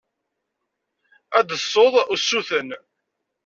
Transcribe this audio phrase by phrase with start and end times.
[1.37, 2.69] Ad d-tessuḍ usuten.